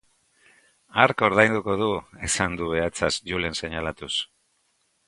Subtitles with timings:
[1.03, 1.91] Hark ordainduko du,
[2.31, 4.15] esan du behatzaz Julen seinalatuz.